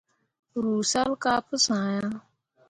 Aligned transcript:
Ruu 0.61 0.81
salle 0.91 1.15
kah 1.23 1.39
pu 1.47 1.55
sã 1.65 1.77
ah. 2.05 2.09